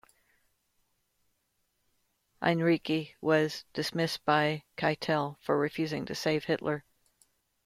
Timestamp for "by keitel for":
4.25-5.59